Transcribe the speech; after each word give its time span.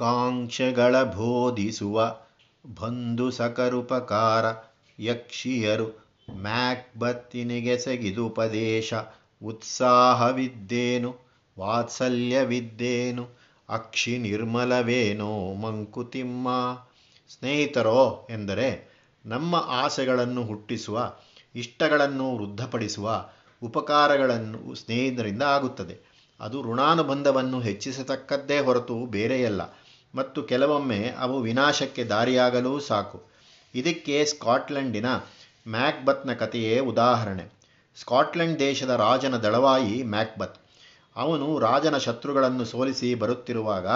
ಆಕಾಂಕ್ಷೆಗಳ 0.00 1.02
ಬೋಧಿಸುವ 1.02 2.16
ಬಂಧು 2.74 3.30
ಸಕರುಪಕಾರ 3.30 4.44
ಯಕ್ಷಿಯರು 4.98 6.06
ಮ್ಯಾಕ್ಬತ್ತಿನಿಗೆಸಗಿದುಪದೇಶ 6.36 8.94
ಉತ್ಸಾಹವಿದ್ದೇನು, 9.44 11.16
ವಾತ್ಸಲ್ಯವಿದ್ದೇನು 11.58 13.28
ಅಕ್ಷಿ 13.68 14.18
ನಿರ್ಮಲವೇನೋ 14.18 15.54
ಮಂಕುತಿಮ್ಮ. 15.54 16.78
ಸ್ನೇಹಿತರೋ 17.28 18.26
ಎಂದರೆ 18.30 18.94
ನಮ್ಮ 19.26 19.56
ಆಸೆಗಳನ್ನು 19.56 20.44
ಹುಟ್ಟಿಸುವ, 20.44 21.12
ಇಷ್ಟಗಳನ್ನು 21.54 22.36
ವೃದ್ಧಪಡಿಸುವ, 22.36 23.30
ಉಪಕಾರಗಳನ್ನು 23.62 24.74
ಸ್ನೇಹಿತರಿಂದ 24.74 25.42
ಆಗುತ್ತದೆ. 25.42 26.14
ಅದು 26.40 26.62
ಋಣಾನುಬಂಧವನ್ನು 26.62 27.60
ಹೆಚ್ಚಿಸತಕ್ಕದ್ದೇ 27.60 28.58
ಹೊರತು 28.58 29.06
ಬೇರೆಯಲ್ಲ. 29.06 29.83
ಮತ್ತು 30.14 30.42
ಕೆಲವೊಮ್ಮೆ 30.42 31.14
ಅವು 31.18 31.40
ವಿನಾಶಕ್ಕೆ 31.40 32.04
ದಾರಿಯಾಗಲೂ 32.04 32.80
ಸಾಕು. 32.80 33.22
ಇದಕ್ಕೆ 33.74 34.24
ಸ್ಕಾಟ್ಲೆಂಡಿನ 34.24 35.06
ಮ್ಯಾಕ್ಬತ್ನ 35.68 36.32
ಕಥೆಯೇ 36.32 36.78
ಉದಾಹರಣೆ. 36.78 37.44
ಸ್ಕಾಟ್ಲೆಂಡ್ 37.96 38.58
ದೇಶದ 38.58 38.90
ರಾಜನ 38.90 39.36
ದಳವಾಯಿ 39.36 40.02
ಮ್ಯಾಕ್ಬತ್. 40.02 40.56
ಅವನು 41.16 41.58
ರಾಜನ 41.58 41.96
ಶತ್ರುಗಳನ್ನು 41.96 42.64
ಸೋಲಿಸಿ 42.64 43.14
ಬರುತ್ತಿರುವಾಗ 43.14 43.86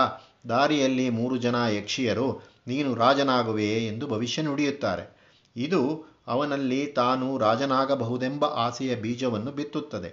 ದಾರಿಯಲ್ಲಿ 0.49 1.11
ಮೂರು 1.11 1.37
ಜನ 1.37 1.55
ಯಕ್ಷಿಯರು, 1.71 2.43
ನೀನು 2.67 2.95
ರಾಜನಾಗುವೆ 2.95 3.87
ಎಂದು 3.87 4.07
ಭವಿಷ್ಯ 4.07 4.43
ನುಡಿಯುತ್ತಾರೆ. 4.43 5.05
ಇದು 5.57 5.81
ಅವನಲ್ಲಿ 6.27 6.87
ತಾನು 6.87 7.39
ರಾಜನಾಗಬಹುದೆಂಬ 7.39 8.45
ಆಸೆಯ 8.45 8.95
ಬೀಜವನ್ನು 8.95 9.53
ಬಿತ್ತುತ್ತದೆ. 9.53 10.11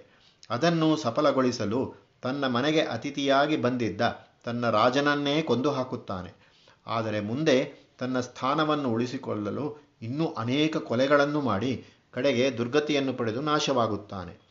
ಅದನ್ನು 0.50 0.96
ಸಫಲಗೊಳಿಸಲು 0.96 1.96
ತನ್ನ 2.22 2.48
ಮನೆಗೆ 2.48 2.82
ಅತಿಥಿಯಾಗಿ 2.82 3.58
ಬಂದಿದ್ದ 3.58 4.02
ತನ್ನ 4.46 4.70
ರಾಜನನ್ನೇ 4.70 5.42
ಕೊಂದು 5.42 5.72
ಹಾಕುತ್ತಾನೆ 5.72 6.46
ಆದರೆ 6.88 7.20
ಮುಂದೆ 7.20 7.86
ತನ್ನ 8.00 8.20
ಸ್ಥಾನವನ್ನು 8.20 8.92
ಉಳಿಸಿಕೊಳ್ಳಲು 8.92 9.86
ಇನ್ನೂ 10.02 10.28
ಅನೇಕ 10.28 10.78
ಕೊಲೆಗಳನ್ನು 10.78 11.42
ಮಾಡಿ 11.42 11.86
ಕಡೆಗೆ 12.12 12.58
ದುರ್ಗತಿಯನ್ನು 12.58 13.14
ಪಡೆದು 13.14 13.42
ನಾಶವಾಗುತ್ತಾನೆ. 13.42 14.46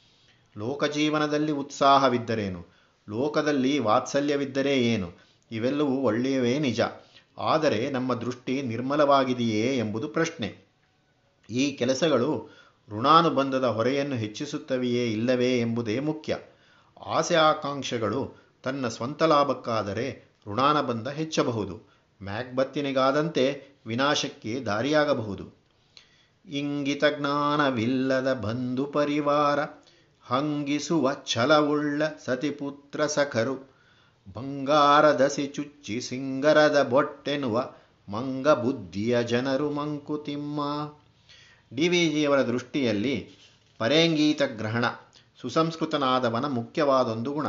ಲೋಕಜೀವನದಲ್ಲಿ 0.56 1.52
ಉತ್ಸಾಹವಿದ್ದರೇನು? 1.52 2.66
ಲೋಕದಲ್ಲಿ 3.08 3.78
ವಾತ್ಸಲ್ಯವಿದ್ದರೆ 3.78 4.78
ಏನು? 4.78 5.12
ಇವೆಲ್ಲವೂ 5.50 5.96
ಒಳ್ಳೆಯವೇ 5.96 6.58
ನಿಜ. 6.58 6.80
ಆದರೆ 7.38 7.90
ನಮ್ಮ 7.90 8.14
ದೃಷ್ಟಿ 8.14 8.62
ನಿರ್ಮಲವಾಗಿದೆಯೇ 8.62 9.78
ಎಂಬುದು 9.78 10.08
ಪ್ರಶ್ನೆ. 10.08 10.56
ಈ 11.50 11.72
ಕೆಲಸಗಳು 11.72 12.48
ಋಣಾನುಬಂಧದ 12.88 13.64
ಹೊರೆಯನ್ನು 13.64 14.16
ಹೆಚ್ಚಿಸುತ್ತವೆಯೇ 14.16 15.12
ಇಲ್ಲವೇ 15.12 15.60
ಎಂಬುದೇ 15.60 16.00
ಮುಖ್ಯ. 16.00 16.38
ಆಸೆ 17.06 17.34
ಆಕಾಂಕ್ಷೆಗಳು 17.34 18.43
ತನ್ನ 18.64 18.88
ಸ್ವಂತ 18.88 19.22
ಲಾಭಕ್ಕಾದರೆ 19.22 20.36
ಋಣಾನುಬಂಧ 20.46 21.08
ಹೆಚ್ಚಬಹುದು. 21.08 21.94
ಮ್ಯಾಕ್ಬತ್ತಿನಿಗಾದಂತೆ 22.22 23.64
ವಿನಾಶಕ್ಕೆ 23.86 24.60
ದಾರಿಯಾಗಬಹುದು. 24.60 25.64
ಇಂಗಿತ 26.46 27.04
ಜ್ಞಾನವಿಲ್ಲದ 27.18 28.34
ಬಂಧು 28.34 28.84
ಪರಿವಾರ, 28.84 29.58
ಹಂಗಿಸುವ 30.22 31.10
ಛಲವುಳ್ಳ 31.26 32.02
ಸತಿಪುತ್ರ 32.24 33.06
ಸಖರು 33.06 33.74
ಬಂಗಾರದಸಿ 34.34 35.34
ಸಿಚುಚ್ಚಿ 35.34 36.00
ಸಿಂಗರದ 36.00 36.82
ಬೊಟ್ಟೆನ್ನುವ 36.82 37.70
ಮಂಗ 38.08 38.48
ಬುದ್ಧಿಯ 38.48 39.22
ಜನರು 39.22 39.70
ಮಂಕುತಿಮ್ಮ. 39.70 40.60
ಡಿ 41.76 41.88
ವಿ 41.88 42.08
ಜಿಯವರ 42.08 42.42
ದೃಷ್ಟಿಯಲ್ಲಿ 42.42 43.30
ಪರೇಂಗೀತ 43.78 44.42
ಗ್ರಹಣ 44.42 44.84
ಸುಸಂಸ್ಕೃತನಾದವನ 45.40 46.46
ಮುಖ್ಯವಾದೊಂದು 46.46 47.32
ಗುಣ. 47.32 47.46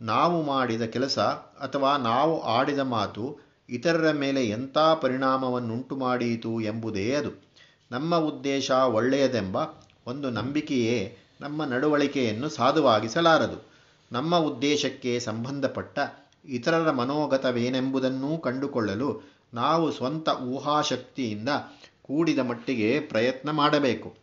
ನಾವು 0.00 0.42
ಮಾಡಿದ 0.42 0.82
ಕೆಲಸ 0.82 1.18
ಅಥವಾ 1.60 1.96
ನಾವು 1.96 2.42
ಆಡಿದ 2.42 2.78
ಮಾತು 2.78 3.38
ಇತರರ 3.68 4.12
ಮೇಲೆ 4.12 4.48
ಎಂಥ 4.48 4.78
ಪರಿಣಾಮವನ್ನುಂಟು 4.78 5.96
ಮಾಡಿಯಿತು 5.96 6.60
ಎಂಬುದೇ 6.60 7.12
ಅದು. 7.12 7.42
ನಮ್ಮ 7.90 8.16
ಉದ್ದೇಶ 8.16 8.70
ಒಳ್ಳೆಯದೆಂಬ 8.70 9.58
ಒಂದು 10.06 10.30
ನಂಬಿಕೆಯೇ 10.30 11.16
ನಮ್ಮ 11.40 11.64
ನಡವಳಿಕೆಯನ್ನು 11.64 12.48
ಸಾಧುವಾಗಿಸಲಾರದು. 12.48 13.68
ನಮ್ಮ 14.12 14.36
ಉದ್ದೇಶಕ್ಕೆ 14.36 15.20
ಸಂಬಂಧಪಟ್ಟ 15.20 15.98
ಇತರರ 16.44 16.90
ಮನೋಗತವೇನೆಂಬುದನ್ನೂ 16.90 18.38
ಕಂಡುಕೊಳ್ಳಲು 18.38 19.38
ನಾವು 19.54 19.92
ಸ್ವಂತ 19.92 20.28
ಊಹಾಶಕ್ತಿಯಿಂದ 20.28 21.48
ಕೂಡಿದ 22.02 22.38
ಮಟ್ಟಿಗೆ 22.38 23.00
ಪ್ರಯತ್ನ 23.00 23.50
ಮಾಡಬೇಕು. 23.50 24.16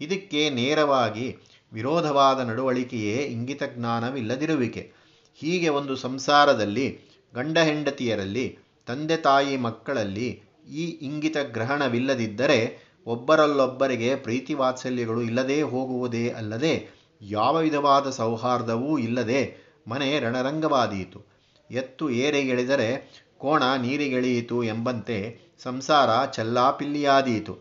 ಇದಕ್ಕೆ 0.00 0.50
ನೇರವಾಗಿ 0.50 1.36
ವಿರೋಧವಾದ 1.72 2.40
ನಡವಳಿಕೆಯೇ 2.40 3.16
ಇಂಗಿತ 3.16 3.62
ಜ್ಞಾನವಿಲ್ಲದಿರುವಿಕೆ. 3.76 4.99
ಹೀಗೆ 5.40 5.68
ಒಂದು 5.68 5.96
ಸಂಸಾರದಲ್ಲಿ 5.96 6.98
ಗಂಡ 7.34 7.58
ಹೆಂಡತಿಯರಲ್ಲಿ, 7.58 8.58
ತಂದೆ 8.86 9.16
ತಾಯಿ 9.16 9.56
ಮಕ್ಕಳಲ್ಲಿ 9.56 10.42
ಈ 10.68 10.84
ಇಂಗಿತ 10.84 11.36
ಗ್ರಹಣವಿಲ್ಲದಿದ್ದರೆ 11.38 12.90
ಒಬ್ಬರಲ್ಲೊಬ್ಬರಿಗೆ 13.06 14.14
ಪ್ರೀತಿ 14.14 14.54
ವಾತ್ಸಲ್ಯಗಳು 14.54 15.22
ಇಲ್ಲದೇ 15.22 15.62
ಹೋಗುವುದೇ 15.62 16.28
ಅಲ್ಲದೆ 16.28 16.88
ಯಾವ 17.22 17.56
ವಿಧವಾದ 17.56 18.10
ಸೌಹಾರ್ದವೂ 18.10 18.98
ಇಲ್ಲದೆ 18.98 19.56
ಮನೆ 19.88 20.18
ರಣರಂಗವಾದೀತು. 20.18 21.26
ಎತ್ತು 21.70 22.10
ಏರೆಗೆಳೆದರೆ 22.10 23.20
ಕೋಣ 23.38 23.62
ನೀರಿಗೆಳೆಯಿತು 23.76 24.64
ಎಂಬಂತೆ 24.64 25.38
ಸಂಸಾರ 25.62 26.26
ಚಲ್ಲಾಪಿಲ್ಲಿಯಾದೀತು. 26.26 27.52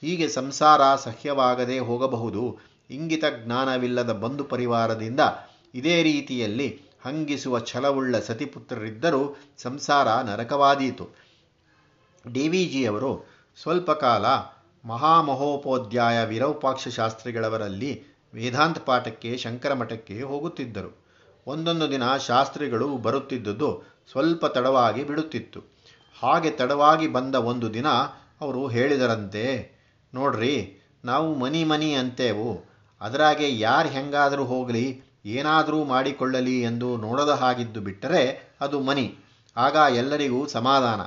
ಹೀಗೆ 0.00 0.28
ಸಂಸಾರ 0.28 0.80
ಸಹ್ಯವಾಗದೆ 0.96 1.78
ಹೋಗಬಹುದು. 1.78 2.58
ಇಂಗಿತ 2.90 3.24
ಜ್ಞಾನವಿಲ್ಲದ 3.44 4.12
ಬಂಧು 4.12 4.44
ಪರಿವಾರದಿಂದ 4.44 5.20
ಇದೇ 5.74 6.02
ರೀತಿಯಲ್ಲಿ 6.02 6.87
ಹಂಗಿಸುವ 7.04 7.60
ಛಲವುಳ್ಳ 7.60 8.18
ಸತಿಪುತ್ರರಿದ್ದರೂ 8.18 9.36
ಸಂಸಾರ 9.58 10.22
ನರಕವಾದೀತು. 10.22 11.08
ಡಿ 12.32 12.48
ವಿ 12.48 12.64
ಜಿಯವರು 12.72 13.26
ಸ್ವಲ್ಪ 13.62 13.90
ಕಾಲ 13.90 14.26
ಮಹಾಮಹೋಪಾಧ್ಯಾಯ 14.84 16.24
ವಿರೂಪಾಕ್ಷ 16.24 16.88
ಶಾಸ್ತ್ರಿಗಳವರಲ್ಲಿ 16.88 18.04
ವೇದಾಂತ 18.34 18.78
ಪಾಠಕ್ಕೆ 18.78 19.36
ಶಂಕರ 19.36 19.74
ಮಠಕ್ಕೆ 19.74 20.22
ಹೋಗುತ್ತಿದ್ದರು. 20.22 21.04
ಒಂದೊಂದು 21.46 21.90
ದಿನ 21.90 22.16
ಶಾಸ್ತ್ರಿಗಳು 22.16 22.96
ಬರುತ್ತಿದ್ದುದು 22.96 23.82
ಸ್ವಲ್ಪ 24.10 24.46
ತಡವಾಗಿ 24.46 25.04
ಬಿಡುತ್ತಿತ್ತು. 25.04 25.60
ಹಾಗೆ 26.22 26.50
ತಡವಾಗಿ 26.50 27.08
ಬಂದ 27.08 27.34
ಒಂದು 27.34 27.74
ದಿನ 27.74 27.86
ಅವರು 28.40 28.68
ಹೇಳಿದರಂತೆ, 28.68 29.44
ನೋಡ್ರಿ, 30.14 30.80
ನಾವು 31.04 31.34
ಮನಿ 31.34 31.64
ಮನಿ 31.64 31.94
ಅಂತೇವು. 31.94 32.64
ಅದರಾಗೆ 33.00 33.58
ಯಾರು 33.58 33.88
ಹೆಂಗಾದರೂ 33.88 34.44
ಹೋಗಲಿ 34.44 35.02
ಏನಾದರೂ 35.28 35.84
ಮಾಡಿಕೊಳ್ಳಲಿ 35.84 36.62
ಎಂದು 36.62 36.96
ನೋಡದ 36.96 37.28
ಹಾಗಿದ್ದು 37.28 37.80
ಬಿಟ್ಟರೆ 37.80 38.22
ಅದು 38.60 38.80
ಮನಿ. 38.80 39.06
ಆಗ 39.56 39.76
ಎಲ್ಲರಿಗೂ 39.94 40.46
ಸಮಾಧಾನ. 40.46 41.00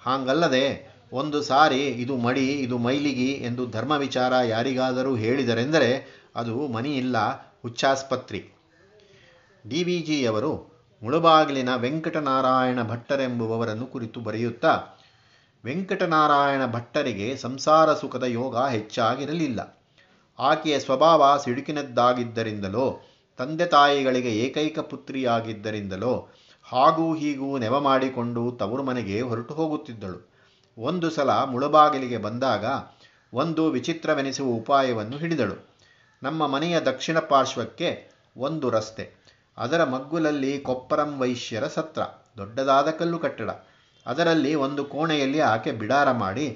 ಹಾಗಲ್ಲದೆ 0.00 0.94
ಒಂದು 1.12 1.42
ಸಾರಿ 1.42 1.82
ಇದು 1.86 2.16
ಮಡಿ, 2.16 2.46
ಇದು 2.52 2.78
ಮೈಲಿಗಿ 2.78 3.30
ಎಂದು 3.32 3.70
ಧರ್ಮ 3.70 3.92
ವಿಚಾರ 3.92 4.32
ಯಾರಿಗಾದರೂ 4.44 5.16
ಹೇಳಿದರೆಂದರೆ 5.16 5.90
ಅದು 6.36 6.66
ಮನಿ 6.66 6.96
ಇಲ್ಲ 6.96 7.16
ಹುಚ್ಚಾಸ್ಪತ್ರಿ. 7.62 8.40
ಡಿ 9.68 9.84
ವಿ 9.84 10.02
ಜಿಯವರು 10.06 10.74
ಮುಳುಬಾಗಿಲಿನ 11.02 11.76
ವೆಂಕಟನಾರಾಯಣ 11.76 12.82
ಭಟ್ಟರೆಂಬುವವರನ್ನು 12.82 13.86
ಕುರಿತು 13.86 14.20
ಬರೆಯುತ್ತಾ, 14.20 14.72
ವೆಂಕಟನಾರಾಯಣ 15.64 16.66
ಭಟ್ಟರಿಗೆ 16.66 17.36
ಸಂಸಾರ 17.36 17.94
ಸುಖದ 17.94 18.22
ಯೋಗ 18.22 18.56
ಹೆಚ್ಚಾಗಿರಲಿಲ್ಲ. 18.58 19.60
ಆಕೆಯ 20.38 20.78
ಸ್ವಭಾವ 20.78 21.40
ಸಿಡುಕಿನದ್ದಾಗಿದ್ದರಿಂದಲೋ 21.44 22.86
ತಂದೆ 23.38 23.66
ತಾಯಿಗಳಿಗೆ 23.66 24.36
ಏಕೈಕ 24.36 24.78
ಪುತ್ರಿಯಾಗಿದ್ದರಿಂದಲೋ 24.78 26.14
ಹಾಗೂ 26.64 27.14
ಹೀಗೂ 27.14 27.58
ನೆವ 27.58 27.80
ಮಾಡಿಕೊಂಡು 27.80 28.50
ತವರು 28.50 28.82
ಮನೆಗೆ 28.82 29.20
ಹೊರಟು 29.20 29.54
ಹೋಗುತ್ತಿದ್ದಳು. 29.54 30.18
ಒಂದು 30.78 31.10
ಸಲ 31.10 31.30
ಮುಳುಬಾಗಿಲಿಗೆ 31.30 32.18
ಬಂದಾಗ 32.18 32.64
ಒಂದು 33.32 33.70
ವಿಚಿತ್ರವೆನಿಸುವ 33.70 34.46
ಉಪಾಯವನ್ನು 34.46 35.16
ಹಿಡಿದಳು. 35.16 35.56
ನಮ್ಮ 36.22 36.46
ಮನೆಯ 36.46 36.80
ದಕ್ಷಿಣ 36.80 37.18
ಪಾರ್ಶ್ವಕ್ಕೆ 37.18 37.88
ಒಂದು 38.36 38.70
ರಸ್ತೆ, 38.70 39.04
ಅದರ 39.58 39.84
ಮಗ್ಗುಲಲ್ಲಿ 39.84 40.60
ಕೊಪ್ಪರಂ 40.60 41.10
ವೈಶ್ಯರ 41.20 41.66
ಸತ್ರ, 41.66 42.02
ದೊಡ್ಡದಾದ 42.38 42.90
ಕಲ್ಲು 42.90 43.18
ಕಟ್ಟಡ. 43.18 43.50
ಅದರಲ್ಲಿ 44.06 44.54
ಒಂದು 44.54 44.84
ಕೋಣೆಯಲ್ಲಿ 44.84 45.40
ಆಕೆ 45.40 45.72
ಬಿಡಾರ 45.72 46.08
ಮಾಡಿ 46.12 46.46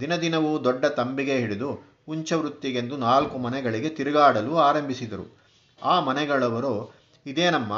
ದಿನದಿನವೂ 0.00 0.64
ದೊಡ್ಡ 0.64 0.84
ತಂಬಿಗೆ 0.84 1.36
ಹಿಡಿದು 1.36 1.70
ಉಂಚವೃತ್ತಿಗೆಂದು 2.08 2.96
ನಾಲ್ಕು 2.96 3.38
ಮನೆಗಳಿಗೆ 3.38 3.88
ತಿರುಗಾಡಲು 3.88 4.56
ಆರಂಭಿಸಿದರು. 4.58 5.43
ಆ 5.82 6.00
ಮನೆಗಳವರು, 6.00 6.94
ಇದೇನಮ್ಮ, 7.26 7.72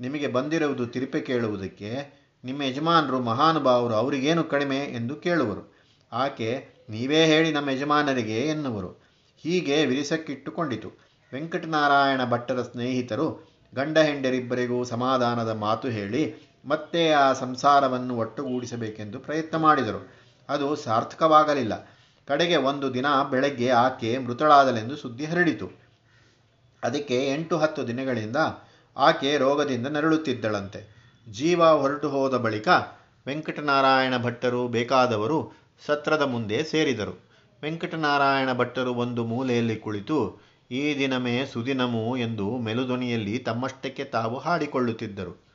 ನಿಮಗೆ 0.00 0.28
ಬಂದಿರುವುದು 0.28 0.86
ತಿರುಪೆ 0.86 1.20
ಕೇಳುವುದಕ್ಕೆ? 1.20 2.16
ನಿಮ್ಮ 2.44 2.62
ಯಜಮಾನರು, 2.62 3.20
ಮಹಾನುಭಾವರು 3.20 3.94
ಅವರಿಗೇನು 3.94 4.44
ಕಡಿಮೆ? 4.44 4.78
ಎಂದು 4.78 5.16
ಕೇಳುವರು. 5.16 5.76
ಆಕೆ, 6.12 6.68
ನೀವೇ 6.90 7.26
ಹೇಳಿ 7.26 7.52
ನಮ್ಮ 7.52 7.70
ಯಜಮಾನರಿಗೆ 7.70 8.40
ಎನ್ನುವರು. 8.40 8.88
ಹೀಗೆ 9.36 9.86
ವಿರಿಸಕ್ಕಿಟ್ಟುಕೊಂಡಿತು. 9.86 10.92
ವೆಂಕಟನಾರಾಯಣ 11.32 12.24
ಭಟ್ಟರ 12.24 12.62
ಸ್ನೇಹಿತರು 12.62 13.56
ಗಂಡ 13.74 13.98
ಹೆಂಡರಿಬ್ಬರಿಗೂ 13.98 14.84
ಸಮಾಧಾನದ 14.84 15.48
ಮಾತು 15.48 15.88
ಹೇಳಿ 15.88 16.52
ಮತ್ತೆ 16.64 17.10
ಆ 17.10 17.32
ಸಂಸಾರವನ್ನು 17.32 18.16
ಒಟ್ಟುಗೂಡಿಸಬೇಕೆಂದು 18.16 19.18
ಪ್ರಯತ್ನ 19.18 19.56
ಮಾಡಿದರು. 19.56 20.08
ಅದು 20.48 20.76
ಸಾರ್ಥಕವಾಗಲಿಲ್ಲ. 20.76 21.90
ಕಡೆಗೆ 22.26 22.56
ಒಂದು 22.56 22.94
ದಿನ 22.94 23.06
ಬೆಳಗ್ಗೆ 23.30 23.70
ಆಕೆ 23.70 24.18
ಮೃತಳಾದಲೆಂದು 24.18 24.96
ಸುದ್ದಿ 24.96 25.24
ಹರಡಿತು. 25.24 25.85
ಅದಕ್ಕೆ 26.84 27.32
ಎಂಟು 27.32 27.58
ಹತ್ತು 27.58 27.88
ದಿನಗಳಿಂದ 27.88 28.36
ಆಕೆ 28.96 29.36
ರೋಗದಿಂದ 29.36 29.86
ನರಳುತ್ತಿದ್ದಳಂತೆ. 29.86 30.96
ಜೀವ 31.30 31.64
ಹೊರಟು 31.64 32.08
ಹೋದ 32.08 32.36
ಬಳಿಕ 32.36 32.68
ವೆಂಕಟನಾರಾಯಣ 33.26 34.16
ಭಟ್ಟರು 34.16 34.68
ಬೇಕಾದವರು 34.68 35.52
ಸತ್ರದ 35.86 36.22
ಮುಂದೆ 36.22 36.64
ಸೇರಿದರು. 36.64 37.28
ವೆಂಕಟನಾರಾಯಣ 37.62 38.52
ಭಟ್ಟರು 38.52 38.94
ಒಂದು 38.94 39.24
ಮೂಲೆಯಲ್ಲಿ 39.24 39.76
ಕುಳಿತು, 39.76 40.40
ಈ 40.70 40.98
ದಿನಮೇ 40.98 41.46
ಸುದಿನಮು 41.46 42.16
ಎಂದು 42.16 42.58
ಮೆಲುದೊನಿಯಲ್ಲಿ 42.58 43.38
ತಮ್ಮಷ್ಟಕ್ಕೆ 43.38 44.04
ತಾವು 44.04 44.38
ಹಾಡಿಕೊಳ್ಳುತ್ತಿದ್ದರು. 44.38 45.46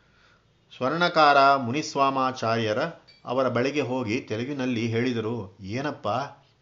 ಸ್ವರ್ಣಕಾರ 0.78 1.56
ಮುನಿಸ್ವಾಮಾಚಾರ್ಯರ 1.56 2.80
ಅವರ 3.26 3.48
ಬಳಿಗೆ 3.48 3.82
ಹೋಗಿ 3.82 4.22
ತೆಲುಗಿನಲ್ಲಿ 4.22 4.88
ಹೇಳಿದರು, 4.88 5.58
ಏನಪ್ಪ, 5.62 6.08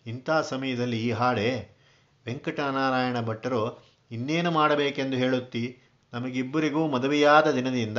ಇಂಥ 0.07 0.29
ಸಮಯದಲ್ಲಿ 0.29 1.07
ಈ 1.07 1.11
ಹಾಡೆ? 1.11 1.77
ವೆಂಕಟನಾರಾಯಣ 2.25 3.21
ಭಟ್ಟರು 3.21 3.88
ಇನ್ನೇನು 4.11 4.51
ಮಾಡಬೇಕೆಂದು 4.51 5.17
ಹೇಳುತ್ತಿ, 5.17 5.77
ನಮಗಿಬ್ಬರಿಗೂ 6.13 6.87
ಮದುವೆಯಾದ 6.87 7.51
ದಿನದಿಂದ 7.51 7.97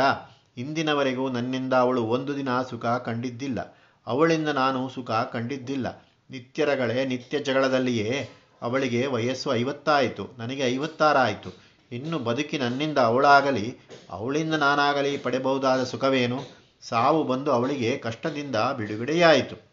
ಇಂದಿನವರೆಗೂ 0.57 1.31
ನನ್ನಿಂದ 1.31 1.73
ಅವಳು 1.73 2.03
ಒಂದು 2.05 2.37
ದಿನ 2.37 2.63
ಸುಖ 2.71 2.87
ಕಂಡಿದ್ದಿಲ್ಲ. 2.87 3.77
ಅವಳಿಂದ 4.07 4.49
ನಾನು 4.49 4.89
ಸುಖ 4.89 5.11
ಕಂಡಿದ್ದಿಲ್ಲ. 5.11 6.09
ನಿತ್ಯರಗಳೇ, 6.31 7.05
ನಿತ್ಯ 7.05 7.39
ಜಗಳದಲ್ಲಿಯೇ 7.39 8.29
ಅವಳಿಗೆ 8.63 9.07
ವಯಸ್ಸು 9.07 9.55
ಐವತ್ತಾಯಿತು, 9.55 10.29
ನನಗೆ 10.39 10.63
ಐವತ್ತಾರಾಯಿತು. 10.63 11.71
ಇನ್ನು 11.93 12.19
ಬದುಕಿ 12.19 12.59
ನನ್ನಿಂದ 12.59 12.99
ಅವಳಾಗಲಿ, 12.99 13.79
ಅವಳಿಂದ 14.11 14.55
ನಾನಾಗಲಿ 14.55 15.19
ಪಡೆಯಬಹುದಾದ 15.19 15.85
ಸುಖವೇನು? 15.85 16.41
ಸಾವು 16.83 17.25
ಬಂದು 17.25 17.53
ಅವಳಿಗೆ 17.53 17.99
ಕಷ್ಟದಿಂದ 17.99 18.57
ಬಿಡುಗಡೆಯಾಯಿತು. 18.57 19.71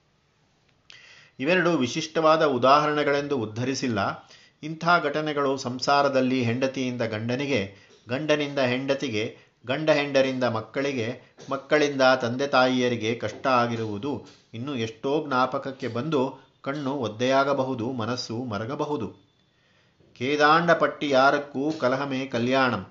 ಇವೆರಡು 1.39 1.69
ವಿಶಿಷ್ಟವಾದ 1.69 2.45
ಉದಾಹರಣೆಗಳೆಂದು 2.45 3.37
ಉದ್ಧರಿಸಿಲ್ಲ. 3.37 3.99
ಇಂಥ 4.63 4.87
ಘಟನೆಗಳು 5.03 5.57
ಸಂಸಾರದಲ್ಲಿ 5.57 6.43
ಹೆಂಡತಿಯಿಂದ 6.43 7.01
ಗಂಡನಿಗೆ, 7.01 7.75
ಗಂಡನಿಂದ 8.09 8.59
ಹೆಂಡತಿಗೆ, 8.59 9.37
ಗಂಡ 9.67 9.89
ಹೆಂಡರಿಂದ 9.89 10.43
ಮಕ್ಕಳಿಗೆ, 10.43 11.37
ಮಕ್ಕಳಿಂದ 11.49 12.01
ತಂದೆ 12.21 12.47
ತಾಯಿಯರಿಗೆ 12.47 13.15
ಕಷ್ಟ 13.15 13.47
ಆಗಿರುವುದು 13.47 14.25
ಇನ್ನು 14.53 14.75
ಎಷ್ಟೋ 14.75 15.25
ಜ್ಞಾಪಕಕ್ಕೆ 15.27 15.87
ಬಂದು 15.87 16.39
ಕಣ್ಣು 16.61 16.91
ಒದ್ದೆಯಾಗಬಹುದು, 16.91 17.91
ಮನಸ್ಸು 17.91 18.37
ಮರಗಬಹುದು. 18.37 19.27
ಕೇದಾಂಡ 20.13 20.71
ಪಟ್ಟಿ 20.71 21.09
ಯಾರಕ್ಕೂ 21.09 21.71
ಕಲಹಮೇ 21.71 22.25
ಕಲ್ಯಾಣಂ. 22.25 22.85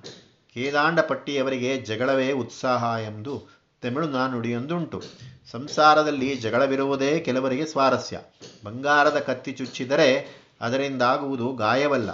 ಕೇದಾಂಡ 0.54 1.00
ಪಟ್ಟಿಯವರಿಗೆ 1.00 1.76
ಜಗಳವೇ 1.76 2.32
ಉತ್ಸಾಹ 2.32 2.84
ಎಂದು 3.04 3.56
ತಮಿಳು 3.82 4.30
ನುಡಿಯೊಂದುಂಟು 4.30 5.02
ಸಂಸಾರದಲ್ಲಿ 5.50 6.36
ಜಗಳವಿರುವುದೇ 6.36 7.20
ಕೆಲವರಿಗೆ 7.20 7.66
ಸ್ವಾರಸ್ಯ. 7.66 8.18
ಬಂಗಾರದ 8.64 9.18
ಕತ್ತಿ 9.18 9.52
ಚುಚ್ಚಿದರೆ 9.52 10.45
ಅದರಿಂದಾಗುವುದು 10.60 11.52
ಗಾಯವಲ್ಲ. 11.52 12.10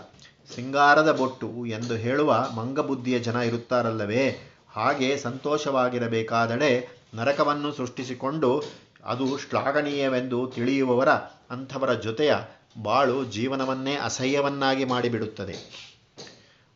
ಸಿಂಗಾರದ 0.54 1.12
ಬೊಟ್ಟು 1.12 1.66
ಎಂದು 1.66 1.94
ಹೇಳುವ 1.94 2.48
ಮಂಗಬುದ್ಧಿಯ 2.56 3.18
ಜನ 3.18 3.36
ಇರುತ್ತಾರಲ್ಲವೇ? 3.36 4.36
ಹಾಗೆ 4.70 5.16
ಸಂತೋಷವಾಗಿರಬೇಕಾದಡೆ 5.16 7.02
ನರಕವನ್ನು 7.14 7.72
ಸೃಷ್ಟಿಸಿಕೊಂಡು 7.72 8.62
ಅದು 9.04 9.38
ಶ್ಲಾಘನೀಯವೆಂದು 9.38 10.46
ತಿಳಿಯುವವರ 10.46 11.08
ಅಂಥವರ 11.50 11.92
ಜೊತೆಯ 11.92 12.34
ಬಾಳು 12.82 13.24
ಜೀವನವನ್ನೇ 13.24 13.94
ಅಸಹ್ಯವನ್ನಾಗಿ 13.94 14.84
ಮಾಡಿಬಿಡುತ್ತದೆ. 14.84 15.56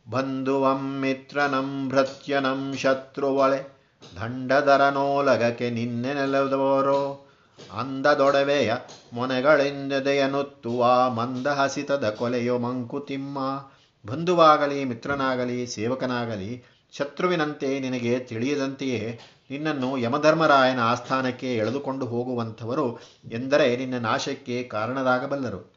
ಬಂಧುವಂ 0.09 0.99
ಮಿತ್ರನಂ 0.99 1.89
ಭೃತ್ಯನಂ 1.89 2.75
ಶತ್ರುವಳೆ 2.77 3.77
ದಂಡದರನೋಲಗಕ್ಕೆ 4.15 5.69
ನಿನ್ನೆ 5.69 6.13
ನೆಲದವರೋ? 6.13 7.26
ಅಂದದೊಡವೆಯ 7.73 8.73
ಮೊನೆಗಳಿಂದೆಯನುತ್ತುವ 9.13 11.09
ಮಂದಹಸಿತದ 11.09 12.09
ಕೊಲೆಯೋ 12.09 12.57
ಮಂಕುತಿಮ್ಮ. 12.57 13.37
ಬಂಧುವಾಗಲಿ, 14.05 14.83
ಮಿತ್ರನಾಗಲಿ, 14.83 15.67
ಸೇವಕನಾಗಲಿ, 15.67 16.63
ಶತ್ರುವಿನಂತೆ 16.91 17.79
ನಿನಗೆ 17.79 18.19
ತಿಳಿಯದಂತೆಯೇ 18.19 19.19
ನಿನ್ನನ್ನು 19.49 19.97
ಯಮಧರ್ಮರಾಯನ 19.97 20.79
ಆಸ್ಥಾನಕ್ಕೆ 20.79 21.57
ಎಳೆದುಕೊಂಡು 21.57 22.05
ಹೋಗುವಂಥವರು 22.05 22.99
ಎಂದರೆ 23.31 23.75
ನಿನ್ನ 23.75 23.97
ನಾಶಕ್ಕೆ 23.97 24.63
ಕಾರಣರಾಗಬಲ್ಲರು. 24.63 25.73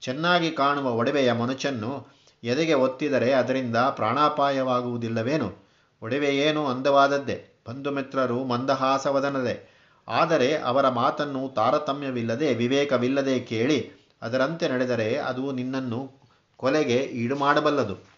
ಚೆನ್ನಾಗಿ 0.00 0.50
ಕಾಣುವ 0.50 0.90
ಒಡವೆಯ 0.90 1.32
ಮನುಚನ್ನು 1.32 2.20
ಎದೆಗೆ 2.44 2.74
ಒತ್ತಿದರೆ 2.74 3.32
ಅದರಿಂದ 3.32 3.76
ಪ್ರಾಣಾಪಾಯವಾಗುವುದಿಲ್ಲವೇನು? 3.76 5.70
ಒಡವೆಯೇನು 6.02 6.66
ಅಂದವಾದದ್ದೇ? 6.66 7.62
ಬಂಧು 7.68 7.90
ಮಿತ್ರರು 7.90 8.44
ಮಂದಹಾಸವದನದೆ. 8.44 9.69
ಆದರೆ 10.10 10.56
ಅವರ 10.56 10.88
ಮಾತನ್ನು 10.88 11.48
ತಾರತಮ್ಯವಿಲ್ಲದೆ 11.48 12.54
ವಿವೇಕವಿಲ್ಲದೆ 12.54 13.40
ಕೇಳಿ 13.40 13.92
ಅದರಂತೆ 14.22 14.68
ನಡೆದರೆ 14.68 15.16
ಅದು 15.16 15.52
ನಿನ್ನನ್ನು 15.52 16.12
ಕೊಲೆಗೆ 16.56 16.96
ಈಡು 16.96 17.36
ಮಾಡಬಲ್ಲದು 17.36 18.10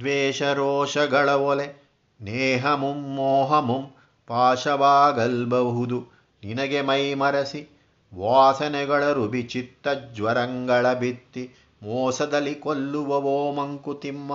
ದ್ವೇಷರೋಷಗಳ 0.00 1.28
ಒಲೆ, 1.30 1.88
ನೇಹಮುಂ, 2.20 2.96
ಮೋಹಮುಂ 2.96 3.94
ಪಾಶವಾಗಲ್ಬಹುದು. 4.26 6.06
ನಿನಗೆ 6.44 6.82
ಮೈ 6.82 7.14
ಮರಸಿ, 7.14 7.68
ವಾಸನೆಗಳ 8.14 9.12
ರುಬಿ 9.12 9.42
ಚಿತ್ತ 9.42 9.88
ಜ್ವರಂಗಳ 9.88 10.92
ಬಿತ್ತಿ, 10.92 11.54
ಮೋಸದಲ್ಲಿ 11.82 12.54
ಕೊಲ್ಲುವವೋ 12.54 13.52
ಮಂಕುತಿಮ್ಮ. 13.52 14.32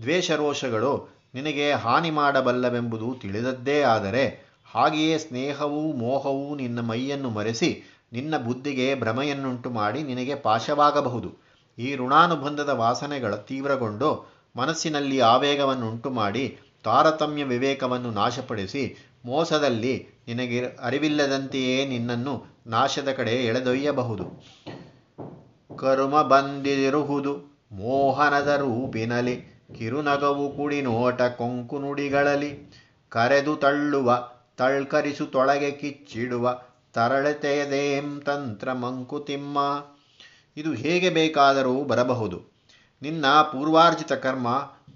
ದ್ವೇಷರೋಷಗಳು 0.00 1.19
ನಿನಗೆ 1.34 1.72
ಹಾನಿ 1.72 2.10
ಮಾಡಬಲ್ಲವೆಂಬುದು 2.10 3.14
ತಿಳಿದದ್ದೇ 3.14 3.82
ಆದರೆ 3.82 4.24
ಹಾಗೆಯೇ 4.66 5.18
ಸ್ನೇಹವೂ 5.18 5.92
ಮೋಹವೂ 5.92 6.56
ನಿನ್ನ 6.56 6.80
ಮೈಯನ್ನು 6.80 7.30
ಮರೆಸಿ 7.30 7.82
ನಿನ್ನ 8.12 8.36
ಬುದ್ಧಿಗೆ 8.36 8.94
ಭ್ರಮೆಯನ್ನುಂಟು 8.94 9.70
ಮಾಡಿ 9.70 10.02
ನಿನಗೆ 10.02 10.34
ಪಾಶವಾಗಬಹುದು. 10.34 11.28
ಈ 11.78 11.96
ಋಣಾನುಬಂಧದ 11.96 12.68
ವಾಸನೆಗಳ 12.68 13.34
ತೀವ್ರಗೊಂಡು 13.34 14.08
ಮನಸ್ಸಿನಲ್ಲಿ 14.56 15.20
ಆವೇಗವನ್ನುಂಟು 15.20 16.10
ಮಾಡಿ 16.10 16.58
ತಾರತಮ್ಯ 16.84 17.44
ವಿವೇಕವನ್ನು 17.44 18.10
ನಾಶಪಡಿಸಿ 18.10 18.96
ಮೋಸದಲ್ಲಿ 19.24 20.08
ನಿನಗೆ 20.28 20.60
ಅರಿವಿಲ್ಲದಂತೆಯೇ 20.60 21.86
ನಿನ್ನನ್ನು 21.86 22.34
ನಾಶದ 22.66 23.08
ಕಡೆ 23.08 23.30
ಎಳೆದೊಯ್ಯಬಹುದು. 23.30 24.24
ಕರುಮ 25.76 26.22
ಬಂದಿರುವುದು 26.22 27.32
ಮೋಹನದ 27.72 28.48
ರೂಪಿನಲಿ 28.48 29.59
ಕಿರುನಗವು 29.78 30.56
ಕುಡಿ 30.56 30.82
ನೋಟ 30.82 31.22
ಕೊಂಕು 31.22 31.78
ನುಡಿಗಳಲ್ಲಿ 31.78 32.72
ಕರೆದು 33.08 33.56
ತಳ್ಳುವ, 33.56 34.28
ತಳ್ಕರಿಸು 34.56 35.26
ತೊಳಗೆ 35.26 35.70
ಕಿಚ್ಚಿಡುವ 35.70 36.62
ತರಳತೆಯದೇಂ 36.92 38.20
ತಂತ್ರ 38.20 38.72
ಮಂಕುತಿಮ್ಮ. 38.72 39.58
ಇದು 40.56 40.72
ಹೇಗೆ 40.72 41.10
ಬೇಕಾದರೂ 41.10 41.84
ಬರಬಹುದು. 41.84 42.42
ನಿನ್ನ 43.02 43.26
ಪೂರ್ವಾರ್ಜಿತ 43.26 44.12
ಕರ್ಮ 44.12 44.48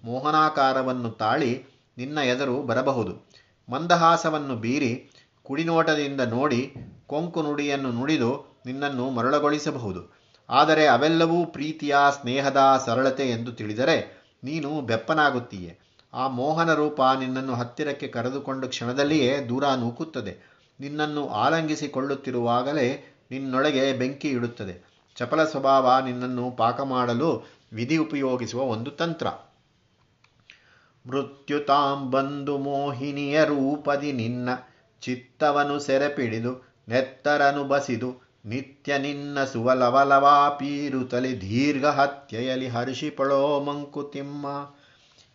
ಮೋಹನಾಕಾರವನ್ನು 0.05 1.11
ತಾಳಿ 1.11 1.65
ನಿನ್ನ 1.99 2.19
ಎದುರು 2.19 2.63
ಬರಬಹುದು. 2.63 3.31
ಮಂದಹಾಸವನ್ನು 3.69 4.57
ಬೀರಿ 4.57 5.11
ಕುಡಿನೋಟದಿಂದ 5.43 6.21
ನೋಡಿ 6.21 6.75
ಕೊಂಕು 7.07 7.43
ನುಡಿಯನ್ನು 7.43 7.93
ನುಡಿದು 7.93 8.61
ನಿನ್ನನ್ನು 8.67 9.11
ಮರಳಗೊಳಿಸಬಹುದು. 9.11 10.15
ಆದರೆ 10.51 10.87
ಅವೆಲ್ಲವೂ 10.87 11.47
ಪ್ರೀತಿಯ, 11.47 11.97
ಸ್ನೇಹದ 12.21 12.83
ಸರಳತೆ 12.85 13.31
ಎಂದು 13.31 13.53
ತಿಳಿದರೆ 13.53 14.24
ನೀನು 14.45 14.81
ಬೆಪ್ಪನಾಗುತ್ತೀಯೆ. 14.81 15.79
ಆ 16.15 16.29
ಮೋಹನ 16.29 16.75
ರೂಪ 16.75 17.01
ನಿನ್ನನ್ನು 17.19 17.55
ಹತ್ತಿರಕ್ಕೆ 17.55 18.09
ಕರೆದುಕೊಂಡ 18.09 18.65
ಕ್ಷಣದಲ್ಲಿಯೇ 18.65 19.41
ದೂರ 19.49 19.75
ನೂಕುತ್ತದೆ. 19.75 20.55
ನಿನ್ನನ್ನು 20.81 21.29
ಆಲಂಗಿಸಿಕೊಳ್ಳುತ್ತಿರುವಾಗಲೇ 21.29 23.19
ನಿನ್ನೊಳಗೆ 23.31 23.93
ಬೆಂಕಿ 23.93 24.29
ಇಡುತ್ತದೆ. 24.29 24.95
ಚಪಲ 25.17 25.45
ಸ್ವಭಾವ 25.45 26.05
ನಿನ್ನನ್ನು 26.05 26.51
ಪಾಕ 26.51 26.81
ಮಾಡಲು 26.81 27.47
ವಿಧಿ 27.73 27.97
ಉಪಯೋಗಿಸುವ 27.97 28.63
ಒಂದು 28.63 28.91
ತಂತ್ರ. 28.91 29.27
ಮೃತ್ಯುತಾಂ 31.07 32.11
ಬಂದು 32.11 32.59
ಮೋಹಿನಿಯ 32.59 33.45
ರೂಪದಿ 33.45 34.13
ನಿನ್ನ 34.13 34.49
ಚಿತ್ತವನು 35.01 35.79
ಸೆರೆಪಿಡಿದು, 35.79 36.75
ನೆತ್ತರನು 36.89 37.65
ಬಸಿದು 37.65 38.24
ನಿತ್ಯ 38.45 38.99
ನಿನ್ನ 38.99 39.45
ಸುವಲವಲವಾ 39.45 40.49
ಪೀರುತಲಿ 40.49 41.41
ದೀರ್ಘ 41.41 41.85
ಹತ್ಯೆಯಲಿ 41.85 42.69
ಹರ್ಷಿಪಳೋ 42.69 43.61
ಮಂಕುತಿಮ್ಮ 43.61 44.47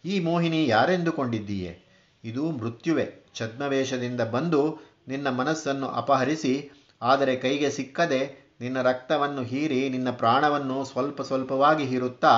ಈ 0.06 0.20
ಮೋಹಿನಿ 0.20 0.68
ಯಾರೆಂದುಕೊಂಡಿದ್ದೀಯೆ? 0.68 1.80
ಇದು 2.24 2.52
ಮೃತ್ಯುವೆ. 2.52 3.24
ಛದ್ಮವೇಷದಿಂದ 3.36 4.22
ಬಂದು 4.22 4.80
ನಿನ್ನ 5.08 5.28
ಮನಸ್ಸನ್ನು 5.30 5.88
ಅಪಹರಿಸಿ, 5.88 6.72
ಆದರೆ 7.02 7.36
ಕೈಗೆ 7.36 7.70
ಸಿಕ್ಕದೆ 7.70 8.52
ನಿನ್ನ 8.62 8.82
ರಕ್ತವನ್ನು 8.82 9.44
ಹೀರಿ 9.44 9.90
ನಿನ್ನ 9.90 10.12
ಪ್ರಾಣವನ್ನು 10.12 10.86
ಸ್ವಲ್ಪ 10.86 11.22
ಸ್ವಲ್ಪವಾಗಿ 11.22 11.84
ಹೀರುತ್ತಾ 11.84 12.34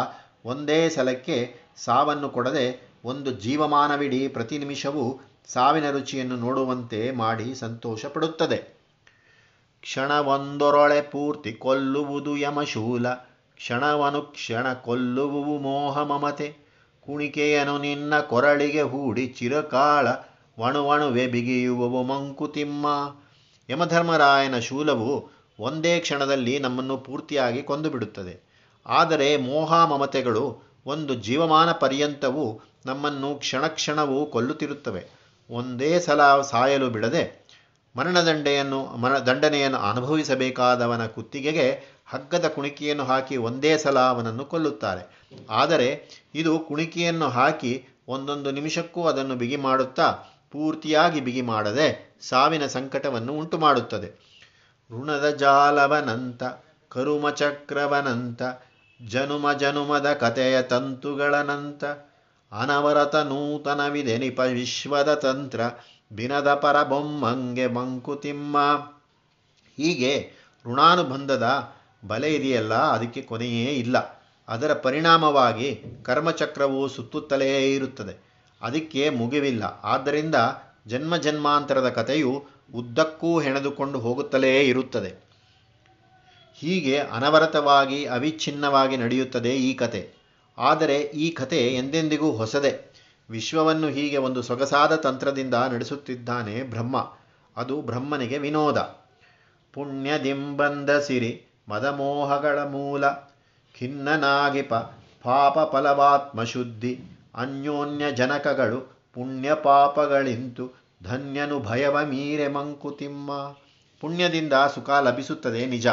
ಒಂದೇ 0.45 0.89
ಸಲಕ್ಕೆ 0.89 1.55
ಸಾವನ್ನು 1.77 2.29
ಕೊಡದೆ 2.29 2.65
ಒಂದು 3.05 3.31
ಜೀವಮಾನವಿಡೀ 3.31 4.27
ಪ್ರತಿ 4.27 4.57
ನಿಮಿಷವೂ 4.57 5.19
ಸಾವಿನ 5.47 5.89
ರುಚಿಯನ್ನು 5.89 6.35
ನೋಡುವಂತೆ 6.35 7.11
ಮಾಡಿ 7.11 7.55
ಸಂತೋಷ 7.55 8.05
ಪಡುತ್ತದೆ 8.05 8.70
ಕ್ಷಣವೊಂದೊರೊಳೆ 9.81 11.01
ಪೂರ್ತಿ 11.01 11.53
ಕೊಲ್ಲುವುದು 11.53 12.37
ಯಮಶೂಲ, 12.37 13.13
ಕ್ಷಣವನು 13.55 14.21
ಕ್ಷಣ 14.21 14.73
ಕೊಲ್ಲುವು 14.73 15.57
ಮೋಹ 15.57 16.01
ಮಮತೆ. 16.01 16.57
ಕುಣಿಕೆಯನು 17.01 17.77
ನಿನ್ನ 17.77 18.19
ಕೊರಳಿಗೆ 18.19 18.81
ಹೂಡಿ 18.81 19.27
ಚಿರಕಾಳ, 19.27 20.07
ವಣುವಣುವೆ 20.59 21.27
ಬಿಗಿಯುವವು 21.27 22.03
ಮಂಕುತಿಮ್ಮ 22.03 23.15
ಯಮಧರ್ಮರಾಯನ 23.69 24.59
ಶೂಲವು 24.59 25.29
ಒಂದೇ 25.59 25.99
ಕ್ಷಣದಲ್ಲಿ 25.99 26.59
ನಮ್ಮನ್ನು 26.59 26.97
ಪೂರ್ತಿಯಾಗಿ 26.97 27.63
ಕೊಂದುಬಿಡುತ್ತದೆ. 27.63 28.51
ಆದರೆ 28.85 29.37
ಮೋಹ 29.37 29.85
ಮಮತೆಗಳು 29.85 30.61
ಒಂದು 30.85 31.15
ಜೀವಮಾನ 31.15 31.71
ಪರ್ಯಂತವೂ 31.71 32.61
ನಮ್ಮನ್ನು 32.85 33.35
ಕ್ಷಣ 33.35 33.67
ಕ್ಷಣವೂ 33.67 34.25
ಕೊಲ್ಲುತ್ತಿರುತ್ತವೆ. 34.25 35.07
ಒಂದೇ 35.49 35.99
ಸಲ 35.99 36.41
ಸಾಯಲು 36.41 36.89
ಬಿಡದೆ 36.89 37.40
ಮರಣದಂಡೆಯನ್ನು 37.95 38.97
ಮರ 38.97 39.13
ದಂಡನೆಯನ್ನು 39.19 39.79
ಅನುಭವಿಸಬೇಕಾದವನ 39.89 41.05
ಕುತ್ತಿಗೆಗೆ 41.05 41.67
ಹಗ್ಗದ 42.05 42.47
ಕುಣಿಕೆಯನ್ನು 42.47 43.03
ಹಾಕಿ 43.03 43.37
ಒಂದೇ 43.37 43.77
ಸಲ 43.77 43.99
ಅವನನ್ನು 44.13 44.45
ಕೊಲ್ಲುತ್ತಾರೆ. 44.45 45.03
ಆದರೆ 45.49 45.89
ಇದು 46.35 46.59
ಕುಣಿಕೆಯನ್ನು 46.59 47.27
ಹಾಕಿ 47.29 47.73
ಒಂದೊಂದು 48.07 48.51
ನಿಮಿಷಕ್ಕೂ 48.51 49.01
ಅದನ್ನು 49.03 49.35
ಬಿಗಿ 49.35 49.55
ಮಾಡುತ್ತಾ 49.55 50.07
ಪೂರ್ತಿಯಾಗಿ 50.51 51.21
ಬಿಗಿ 51.21 51.41
ಮಾಡದೆ 51.41 51.87
ಸಾವಿನ 52.21 52.65
ಸಂಕಟವನ್ನು 52.67 53.33
ಉಂಟು 53.33 53.57
ಮಾಡುತ್ತದೆ 53.57 54.09
ಋಣದ 54.89 55.27
ಜಾಲವನಂತ 55.35 56.43
ಕರುಮಚಕ್ರವನಂತ 56.91 58.41
ಜನುಮ 58.99 59.51
ಜನುಮದ 59.53 60.13
ಕಥೆಯ 60.13 60.61
ತಂತುಗಳನಂತ, 60.61 61.83
ಅನವರತ 62.51 63.15
ನೂತನವಿದೆ 63.15 64.17
ನಿಪ 64.17 64.39
ವಿಶ್ವದ 64.39 65.13
ತಂತ್ರ 65.13 65.61
ಬಿನದ 66.15 66.53
ಪರಬೊಮ್ಮಂಗೆ 66.53 67.67
ಮಂಕುತಿಮ್ಮ. 67.67 68.57
ಹೀಗೆ 69.77 70.31
ಋಣಾನುಬಂಧದ 70.65 71.73
ಬಲೆ 72.07 72.35
ಇದೆಯಲ್ಲ, 72.35 72.73
ಅದಕ್ಕೆ 72.73 73.21
ಕೊನೆಯೇ 73.21 73.65
ಇಲ್ಲ. 73.65 74.21
ಅದರ 74.47 74.73
ಪರಿಣಾಮವಾಗಿ 74.73 75.83
ಕರ್ಮಚಕ್ರವು 76.03 76.87
ಸುತ್ತುತ್ತಲೇ 76.87 77.75
ಇರುತ್ತದೆ. 77.75 78.31
ಅದಕ್ಕೆ 78.61 79.09
ಮುಗಿವಿಲ್ಲ. 79.09 79.63
ಆದ್ದರಿಂದ 79.63 80.35
ಜನ್ಮ 80.87 81.17
ಜನ್ಮಾಂತರದ 81.17 81.89
ಕಥೆಯು 81.89 82.45
ಉದ್ದಕ್ಕೂ 82.75 83.39
ಹೆಣೆದುಕೊಂಡು 83.39 83.99
ಹೋಗುತ್ತಲೇ 83.99 84.61
ಇರುತ್ತದೆ. 84.61 85.31
ಹೀಗೆ 86.55 86.97
ಅನವರತವಾಗಿ 86.97 88.05
ಅವಿಚ್ಛಿನ್ನವಾಗಿ 88.05 88.97
ನಡೆಯುತ್ತದೆ 88.97 89.55
ಈ 89.55 89.73
ಕತೆ 89.73 90.13
ಆದರೆ 90.57 90.97
ಈ 91.01 91.31
ಕತೆ 91.31 91.67
ಎಂದೆಂದಿಗೂ 91.67 92.31
ಹೊಸದೆ. 92.31 92.90
ವಿಶ್ವವನ್ನು 93.31 93.87
ಹೀಗೆ 93.87 94.17
ಒಂದು 94.17 94.41
ಸೊಗಸಾದ 94.41 94.95
ತಂತ್ರದಿಂದ 94.95 95.53
ನಡೆಸುತ್ತಿದ್ದಾನೆ 95.53 96.63
ಬ್ರಹ್ಮ. 96.63 97.13
ಅದು 97.57 97.81
ಬ್ರಹ್ಮನಿಗೆ 97.81 98.37
ವಿನೋದ. 98.37 98.77
ಪುಣ್ಯದಿಂಬಂದ 99.73 100.89
ಸಿರಿ, 100.89 101.45
ಮದಮೋಹಗಳ 101.69 102.63
ಮೂಲ, 102.63 103.09
ಖಿನ್ನನಾಗಿಪ, 103.79 104.73
ಪಾಪ 105.23 105.71
ಫಲವಾತ್ಮ 105.71 106.43
ಶುದ್ಧಿ 106.43 106.99
ಅನ್ಯೋನ್ಯ 107.35 108.11
ಜನಕಗಳು 108.11 108.79
ಪುಣ್ಯ 109.13 109.53
ಪಾಪಗಳಿಂತು 109.53 110.71
ಧನ್ಯನು 111.03 111.59
ಭಯವ 111.59 112.05
ಮೀರೆ 112.05 112.47
ಮಂಕುತಿಮ್ಮ. 112.47 113.31
ಪುಣ್ಯದಿಂದ 114.01 114.53
ಸುಖ 114.53 114.89
ಲಭಿಸುತ್ತದೆ 114.89 115.65
ನಿಜ. 115.65 115.87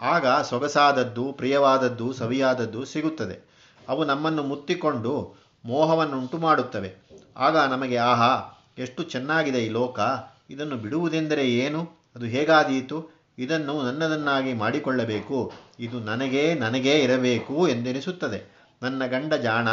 ಆಗ 0.00 0.26
ಸೊಗಸಾದದ್ದು, 0.42 1.32
ಪ್ರಿಯವಾದದ್ದು, 1.32 2.12
ಸವಿಯಾದದ್ದು 2.12 2.84
ಸಿಗುತ್ತದೆ. 2.84 3.48
ಅವು 3.88 4.04
ನಮ್ಮನ್ನು 4.04 4.42
ಮುತ್ತಿಕೊಂಡು 4.42 5.36
ಮೋಹವನ್ನುಂಟು 5.64 6.38
ಮಾಡುತ್ತವೆ 6.38 6.94
ಆಗ 7.36 7.58
ನಮಗೆ 7.58 7.96
ಆಹಾ, 7.96 8.58
ಎಷ್ಟು 8.78 9.02
ಚೆನ್ನಾಗಿದೆ 9.02 9.58
ಈ 9.58 9.68
ಲೋಕ. 9.68 10.00
ಇದನ್ನು 10.50 10.76
ಬಿಡುವುದೆಂದರೆ 10.76 11.50
ಏನು? 11.50 11.90
ಅದು 12.16 12.26
ಹೇಗಾದೀತು? 12.26 13.10
ಇದನ್ನು 13.38 13.82
ನನ್ನದನ್ನಾಗಿ 13.82 14.52
ಮಾಡಿಕೊಳ್ಳಬೇಕು. 14.52 15.52
ಇದು 15.80 16.00
ನನಗೇ 16.00 16.54
ನನಗೇ 16.54 16.94
ಇರಬೇಕು 16.94 17.68
ಎಂದೆನಿಸುತ್ತದೆ. 17.68 18.58
ನನ್ನ 18.82 19.06
ಗಂಡ 19.06 19.34
ಜಾಣ, 19.34 19.68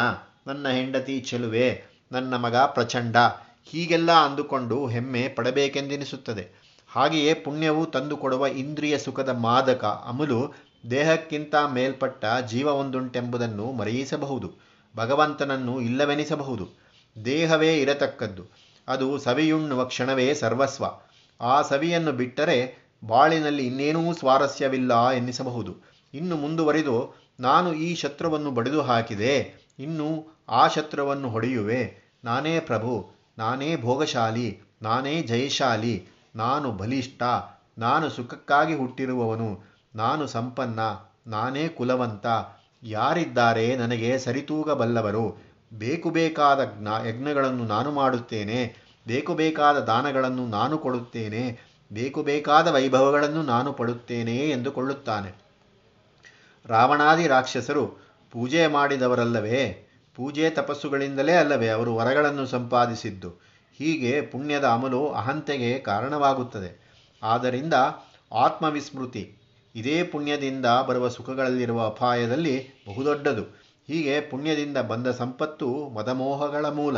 ನನ್ನ 0.46 0.68
ಹೆಂಡತಿ 0.68 1.20
ಚೆಲುವೆ, 1.20 1.84
ನನ್ನ 2.12 2.36
ಮಗ 2.36 2.56
ಪ್ರಚಂಡ, 2.56 3.16
ಹೀಗೆಲ್ಲ 3.64 4.12
ಅಂದುಕೊಂಡು 4.12 4.86
ಹೆಮ್ಮೆ 4.86 5.28
ಪಡಬೇಕೆಂದೆನಿಸುತ್ತದೆ. 5.28 6.66
ಹಾಗೆಯೇ 6.88 7.34
ಪುಣ್ಯವು 7.34 7.86
ತಂದುಕೊಡುವ 7.86 8.46
ಇಂದ್ರಿಯ 8.46 8.98
ಸುಖದ 8.98 9.28
ಮಾದಕ 9.28 9.84
ಅಮಲು 9.84 10.54
ದೇಹಕ್ಕಿಂತ 10.90 11.54
ಮೇಲ್ಪಟ್ಟ 11.72 12.24
ಜೀವವೊಂದುಂಟೆಂಬುದನ್ನು 12.48 13.72
ಮರೆಯಿಸಬಹುದು. 13.72 14.65
ಭಗವಂತನನ್ನು 14.96 15.80
ಇಲ್ಲವೆನಿಸಬಹುದು. 15.80 16.68
ದೇಹವೇ 17.24 17.78
ಇರತಕ್ಕದ್ದು. 17.78 18.42
ಅದು 18.88 19.18
ಸವಿಯುಣ್ಣುವ 19.18 19.84
ಕ್ಷಣವೇ 19.84 20.34
ಸರ್ವಸ್ವ. 20.34 20.84
ಆ 21.40 21.62
ಸವಿಯನ್ನು 21.62 22.12
ಬಿಟ್ಟರೆ 22.12 22.86
ಬಾಳಿನಲ್ಲಿ 23.06 23.66
ಇನ್ನೇನೂ 23.66 24.12
ಸ್ವಾರಸ್ಯವಿಲ್ಲ 24.12 25.10
ಎನ್ನಿಸಬಹುದು. 25.10 25.76
ಇನ್ನು 26.14 26.36
ಮುಂದುವರಿದು, 26.36 27.26
ನಾನು 27.40 27.74
ಈ 27.74 27.94
ಶತ್ರುವನ್ನು 27.94 28.50
ಬಡಿದು 28.50 28.82
ಹಾಕಿದೆ. 28.82 29.54
ಇನ್ನು 29.78 30.36
ಆ 30.48 30.68
ಶತ್ರುವನ್ನು 30.68 31.30
ಹೊಡೆಯುವೆ. 31.30 32.12
ನಾನೇ 32.24 32.60
ಪ್ರಭು, 32.60 33.10
ನಾನೇ 33.38 33.76
ಭೋಗಶಾಲಿ, 33.76 34.60
ನಾನೇ 34.82 35.22
ಜಯಶಾಲಿ, 35.22 36.06
ನಾನು 36.36 36.72
ಬಲಿಷ್ಠ, 36.72 37.22
ನಾನು 37.78 38.08
ಸುಖಕ್ಕಾಗಿ 38.08 38.74
ಹುಟ್ಟಿರುವವನು, 38.74 39.60
ನಾನು 39.94 40.26
ಸಂಪನ್ನ, 40.26 40.80
ನಾನೇ 41.26 41.68
ಕುಲವಂತ 41.68 42.26
ಯಾರಿದ್ದಾರೆ 42.86 43.76
ನನಗೆ 43.76 44.18
ಸರಿತೂಗಬಲ್ಲವರು. 44.18 45.42
ಬೇಕು 45.72 46.10
ಬೇಕಾದ 46.10 46.64
ಜ್ಞಾ, 46.64 46.98
ಯಜ್ಞಗಳನ್ನು 47.06 47.64
ನಾನು 47.64 47.92
ಮಾಡುತ್ತೇನೆ. 47.92 48.76
ಬೇಕು 49.06 49.34
ಬೇಕಾದ 49.34 49.78
ದಾನಗಳನ್ನು 49.78 50.46
ನಾನು 50.46 50.78
ಕೊಡುತ್ತೇನೆ. 50.78 51.60
ಬೇಕು 51.92 52.22
ಬೇಕಾದ 52.22 52.68
ವೈಭವಗಳನ್ನು 52.68 53.42
ನಾನು 53.42 53.72
ಪಡುತ್ತೇನೆ 53.72 54.36
ಎಂದುಕೊಳ್ಳುತ್ತಾನೆ. 54.36 55.32
ರಾವಣಾದಿ 56.66 57.26
ರಾಕ್ಷಸರು 57.26 57.86
ಪೂಜೆ 58.30 58.66
ಮಾಡಿದವರಲ್ಲವೇ? 58.66 59.88
ಪೂಜೆ 60.14 60.50
ತಪಸ್ಸುಗಳಿಂದಲೇ 60.50 61.32
ಅಲ್ಲವೇ? 61.32 61.68
ಅವರು 61.68 61.96
ವರಗಳನ್ನು 61.96 62.46
ಸಂಪಾದಿಸಿದ್ದು. 62.46 63.30
ಹೀಗೆ 63.78 64.20
ಪುಣ್ಯದ 64.20 64.64
ಅಮಲು 64.64 65.08
ಅಹಂತೆಗೆ 65.08 65.78
ಕಾರಣವಾಗುತ್ತದೆ. 65.78 66.86
ಆದ್ದರಿಂದ 67.22 67.74
ಆತ್ಮವಿಸ್ಮೃತಿ 68.32 69.35
ಇದೇ 69.76 70.02
ಪುಣ್ಯದಿಂದ 70.02 70.66
ಬರುವ 70.66 71.08
ಸುಖಗಳಲ್ಲಿರುವ 71.08 71.86
ಅಪಾಯದಲ್ಲಿ 71.86 72.68
ಬಹುದೊಡ್ಡದು. 72.88 73.42
ಹೀಗೆ 73.88 74.20
ಪುಣ್ಯದಿಂದ 74.20 74.76
ಬಂದ 74.76 75.06
ಸಂಪತ್ತು 75.06 75.88
ಮದಮೋಹಗಳ 75.88 76.68
ಮೂಲ. 76.68 76.96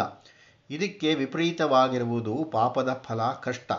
ಇದಕ್ಕೆ 0.71 1.15
ವಿಪರೀತವಾಗಿರುವುದು 1.15 2.51
ಪಾಪದ 2.53 3.03
ಫಲ, 3.05 3.21
ಕಷ್ಟ. 3.43 3.73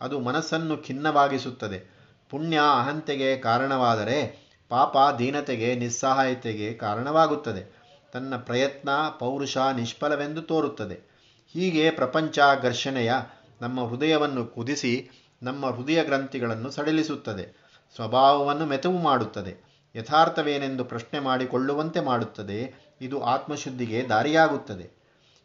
ಅದು 0.00 0.20
ಮನಸ್ಸನ್ನು 0.20 0.76
ಖಿನ್ನವಾಗಿಸುತ್ತದೆ. 0.76 1.96
ಪುಣ್ಯ 2.30 2.58
ಅಹಂತೆಗೆ 2.58 3.36
ಕಾರಣವಾದರೆ 3.36 4.46
ಪಾಪ 4.68 4.96
ದೀನತೆಗೆ 5.18 5.74
ನಿಸ್ಸಹಾಯತೆಗೆ 5.74 6.74
ಕಾರಣವಾಗುತ್ತದೆ. 6.74 7.76
ತನ್ನ 8.12 8.36
ಪ್ರಯತ್ನ 8.36 8.88
ಪೌರುಷ 9.18 9.58
ನಿಷ್ಫಲವೆಂದು 9.58 10.42
ತೋರುತ್ತದೆ. 10.42 11.16
ಹೀಗೆ 11.52 11.90
ಪ್ರಪಂಚ 11.90 12.38
ಘರ್ಷಣೆಯ 12.62 13.12
ನಮ್ಮ 13.60 13.84
ಹೃದಯವನ್ನು 13.84 14.46
ಕುದಿಸಿ 14.46 15.10
ನಮ್ಮ 15.42 15.66
ಹೃದಯ 15.66 16.04
ಗ್ರಂಥಿಗಳನ್ನು 16.04 16.70
ಸಡಿಲಿಸುತ್ತದೆ. 16.70 17.65
ಸ್ವಭಾವವನ್ನು 17.94 18.66
ಮೆತವು 18.66 18.98
ಮಾಡುತ್ತದೆ. 18.98 19.66
ಯಥಾರ್ಥವೇನೆಂದು 19.96 20.84
ಪ್ರಶ್ನೆ 20.84 21.20
ಮಾಡಿಕೊಳ್ಳುವಂತೆ 21.20 22.00
ಮಾಡುತ್ತದೆ. 22.00 22.74
ಇದು 23.00 23.22
ಆತ್ಮಶುದ್ಧಿಗೆ 23.22 24.08
ದಾರಿಯಾಗುತ್ತದೆ. 24.08 24.90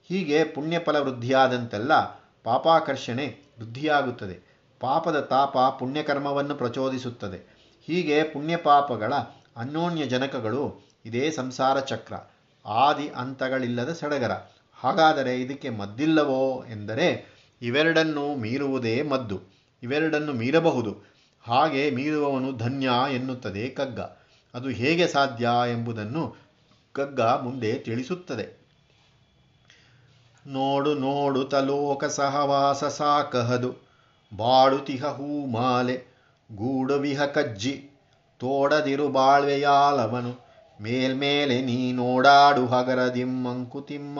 ಹೀಗೆ 0.10 0.44
ಪುಣ್ಯಫಲ 0.44 0.96
ವೃದ್ಧಿಯಾದಂತೆಲ್ಲ 0.96 2.00
ಪಾಪಾಕರ್ಷಣೆ 2.44 3.38
ವೃದ್ಧಿಯಾಗುತ್ತದೆ. 3.60 4.62
ಪಾಪದ 4.80 5.20
ತಾಪ 5.20 5.58
ಪುಣ್ಯಕರ್ಮವನ್ನು 5.58 6.56
ಪ್ರಚೋದಿಸುತ್ತದೆ. 6.56 7.62
ಹೀಗೆ 7.88 8.24
ಪುಣ್ಯಪಾಪಗಳ 8.24 9.14
ಅನ್ಯೋನ್ಯ 9.58 10.06
ಜನಕಗಳು 10.06 10.90
ಇದೇ 11.06 11.32
ಸಂಸಾರ 11.32 11.80
ಚಕ್ರ. 11.80 12.14
ಆದಿ 12.66 13.10
ಅಂತಗಳಿಲ್ಲದ 13.10 13.94
ಸಡಗರ. 13.94 14.32
ಹಾಗಾದರೆ 14.80 15.42
ಇದಕ್ಕೆ 15.42 15.70
ಮದ್ದಿಲ್ಲವೋ 15.70 16.64
ಎಂದರೆ 16.70 17.26
ಇವೆರಡನ್ನು 17.62 18.36
ಮೀರುವುದೇ 18.36 19.02
ಮದ್ದು. 19.02 19.40
ಇವೆರಡನ್ನು 19.84 20.34
ಮೀರಬಹುದು. 20.34 21.11
ಹಾಗೆ 21.44 21.90
ಮೀರುವವನು 21.90 22.58
ಧನ್ಯ 22.58 22.90
ಎನ್ನುತ್ತದೆ 23.14 23.70
ಕಗ್ಗ. 23.70 24.00
ಅದು 24.54 24.70
ಹೇಗೆ 24.70 25.08
ಸಾಧ್ಯ 25.08 25.50
ಎಂಬುದನ್ನು 25.72 26.36
ಕಗ್ಗ 26.94 27.22
ಮುಂದೆ 27.22 27.74
ತಿಳಿಸುತ್ತದೆ. 27.74 28.62
ನೋಡು 30.48 30.94
ನೋಡು 30.94 31.44
ತಲೋಕ 31.44 32.06
ಸಹವಾಸ 32.06 32.84
ಸಾಕಹದು. 32.84 33.74
ಬಾಡುತಿಹ 34.38 35.06
ಹೂಮಾಲೆ 35.06 35.98
ಗೂಡುವಿಹ 36.52 37.26
ಕಜ್ಜಿ. 37.26 37.90
ತೋಡದಿರು 38.40 39.10
ಬಾಳ್ವೆಯಾಲವನು 39.10 40.52
ಮೇಲ್ಮೇಲೆ 40.82 41.62
ನೀ 41.62 41.92
ನೋಡಾಡು 41.92 42.66
ಹಗರದಿಮ್ಮಂಕುತಿಮ್ಮ 42.66 44.20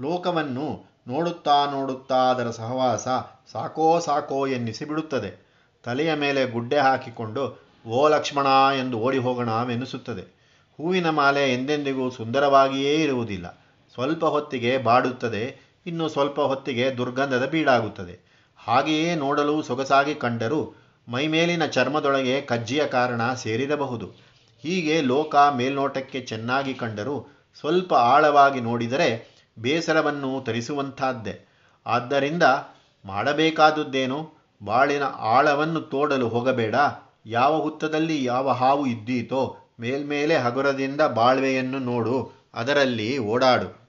ಲೋಕವನ್ನು 0.00 0.94
ನೋಡುತ್ತಾ 1.08 1.70
ನೋಡುತ್ತಾ 1.70 2.16
ಅದರ 2.16 2.50
ಸಹವಾಸ 2.50 3.08
ಸಾಕೋ 3.52 4.00
ಸಾಕೋ 4.00 4.46
ಎನ್ನಿಸಿ 4.46 4.84
ಬಿಡುತ್ತದೆ. 4.84 5.43
ತಲೆಯ 5.84 6.14
ಮೇಲೆ 6.14 6.44
ಗುಡ್ಡೆ 6.44 6.78
ಹಾಕಿಕೊಂಡು, 6.78 7.64
ಓ 7.86 8.08
ಲಕ್ಷ್ಮಣ 8.08 8.46
ಎಂದು 8.78 8.98
ಓಡಿ 8.98 9.18
ಹೋಗೋಣವೆನಿಸುತ್ತದೆ 9.18 10.44
ಹೂವಿನ 10.76 11.10
ಮಾಲೆ 11.10 11.54
ಎಂದೆಂದಿಗೂ 11.54 12.10
ಸುಂದರವಾಗಿಯೇ 12.10 13.02
ಇರುವುದಿಲ್ಲ. 13.02 13.64
ಸ್ವಲ್ಪ 13.94 14.24
ಹೊತ್ತಿಗೆ 14.24 14.78
ಬಾಡುತ್ತದೆ, 14.78 15.74
ಇನ್ನು 15.86 16.08
ಸ್ವಲ್ಪ 16.08 16.40
ಹೊತ್ತಿಗೆ 16.40 16.96
ದುರ್ಗಂಧದ 16.96 17.46
ಬೀಡಾಗುತ್ತದೆ. 17.46 18.44
ಹಾಗೆಯೇ 18.56 19.14
ನೋಡಲು 19.14 19.62
ಸೊಗಸಾಗಿ 19.62 20.14
ಕಂಡರೂ 20.14 20.74
ಮೈಮೇಲಿನ 21.08 21.66
ಚರ್ಮದೊಳಗೆ 21.66 22.40
ಕಜ್ಜಿಯ 22.40 22.86
ಕಾರಣ 22.86 23.34
ಸೇರಿರಬಹುದು. 23.34 24.06
ಹೀಗೆ 24.62 25.00
ಲೋಕ 25.00 25.36
ಮೇಲ್ನೋಟಕ್ಕೆ 25.36 26.20
ಚೆನ್ನಾಗಿ 26.20 26.74
ಕಂಡರೂ 26.74 27.26
ಸ್ವಲ್ಪ 27.60 27.94
ಆಳವಾಗಿ 27.94 28.60
ನೋಡಿದರೆ 28.60 29.28
ಬೇಸರವನ್ನು 29.58 30.44
ತರಿಸುವಂಥದ್ದೇ. 30.44 31.48
ಆದ್ದರಿಂದ 31.86 32.42
ಮಾಡಬೇಕಾದುದ್ದೇನು? 33.04 34.33
ಬಾಳಿನ 34.62 35.02
ಆಳವನ್ನು 35.02 35.80
ತೋಡಲು 35.80 36.28
ಹೋಗಬೇಡ. 36.28 36.74
ಯಾವ 37.26 37.60
ಹುತ್ತದಲ್ಲಿ 37.60 38.24
ಯಾವ 38.24 38.50
ಹಾವು 38.50 38.86
ಇದ್ದೀತೋ 38.86 39.56
ಮೇಲ್ಮೇಲೆ 39.80 40.36
ಹಗುರದಿಂದ 40.36 41.00
ಬಾಳ್ವೆಯನ್ನು 41.00 41.78
ನೋಡು, 41.78 42.32
ಅದರಲ್ಲಿ 42.54 43.18
ಓಡಾಡು. 43.18 43.83